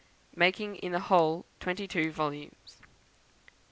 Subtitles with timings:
[0.35, 2.79] Making in the whole twenty two volumes.